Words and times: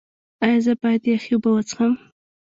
ایا 0.43 0.59
زه 0.65 0.73
باید 0.81 1.03
یخې 1.11 1.31
اوبه 1.35 1.49
وڅښم؟ 1.53 1.93